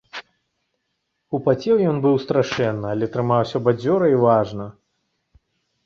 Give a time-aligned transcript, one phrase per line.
[1.39, 4.65] Упацеў ён быў страшэнна, але трымаўся бадзёра і важна.